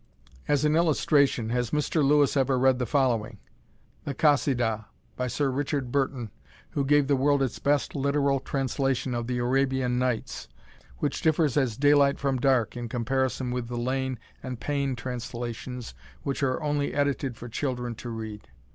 As 0.47 0.65
an 0.65 0.75
illustration, 0.75 1.49
has 1.51 1.69
Mr. 1.69 2.03
Lewis 2.03 2.35
ever 2.35 2.57
read 2.57 2.79
the 2.79 2.87
following: 2.87 3.37
the 4.03 4.15
"Kasidah," 4.15 4.85
by 5.15 5.27
Sir 5.27 5.51
Richard 5.51 5.91
Burton, 5.91 6.31
who 6.71 6.83
gave 6.83 7.05
the 7.05 7.15
world 7.15 7.43
its 7.43 7.59
best 7.59 7.93
literal 7.93 8.39
translation 8.39 9.13
of 9.13 9.27
"The 9.27 9.37
Arabian 9.37 9.99
Nights," 9.99 10.47
which 10.97 11.21
differs 11.21 11.55
as 11.55 11.77
daylight 11.77 12.17
from 12.17 12.37
dark 12.39 12.75
in 12.75 12.89
comparison 12.89 13.51
with 13.51 13.67
the 13.67 13.77
Lane 13.77 14.17
and 14.41 14.59
Payne 14.59 14.95
translations 14.95 15.93
which 16.23 16.41
are 16.41 16.63
only 16.63 16.95
edited 16.95 17.37
for 17.37 17.47
children 17.47 17.93
to 17.97 18.09
read? 18.09 18.47